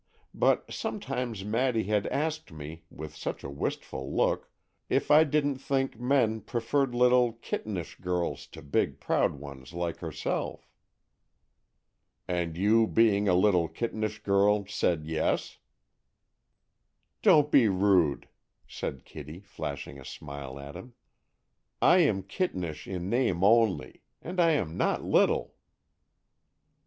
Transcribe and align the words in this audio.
But 0.33 0.73
sometimes 0.73 1.45
Maddy 1.45 1.83
has 1.83 2.07
asked 2.07 2.51
me, 2.51 2.81
with 2.89 3.15
such 3.15 3.43
a 3.43 3.51
wistful 3.51 4.11
look, 4.17 4.49
if 4.89 5.11
I 5.11 5.23
didn't 5.23 5.59
think 5.59 5.99
men 5.99 6.41
preferred 6.41 6.95
little, 6.95 7.33
kittenish 7.33 7.99
girls 7.99 8.47
to 8.47 8.63
big, 8.63 8.99
proud 8.99 9.35
ones 9.35 9.73
like 9.73 9.97
herself." 9.97 10.67
"And 12.27 12.57
you, 12.57 12.87
being 12.87 13.27
a 13.27 13.35
little, 13.35 13.67
kittenish 13.67 14.23
girl, 14.23 14.65
said 14.65 15.05
yes?" 15.05 15.59
"Don't 17.21 17.51
be 17.51 17.67
rude," 17.67 18.27
said 18.67 19.05
Kitty, 19.05 19.41
flashing 19.41 19.99
a 19.99 20.03
smile 20.03 20.59
at 20.59 20.75
him. 20.75 20.95
"I 21.79 21.99
am 21.99 22.23
kittenish 22.23 22.87
in 22.87 23.07
name 23.07 23.43
only. 23.43 24.01
And 24.19 24.39
I 24.39 24.53
am 24.53 24.75
not 24.77 25.03
little!" 25.03 25.53